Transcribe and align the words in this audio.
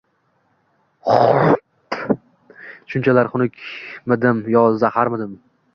Shunchalar 2.93 3.33
xunukmidim 3.37 4.43
yo 4.57 4.69
zaharmidim 4.85 5.41